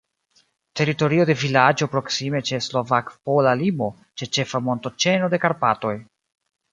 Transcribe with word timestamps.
Teritorio 0.79 1.25
de 1.29 1.33
vilaĝo 1.41 1.87
proksime 1.95 2.41
ĉe 2.49 2.59
slovak-pola 2.69 3.53
limo, 3.61 3.91
ĉe 4.23 4.29
ĉefa 4.39 4.63
montoĉeno 4.69 5.31
de 5.35 5.41
Karpatoj. 5.45 5.93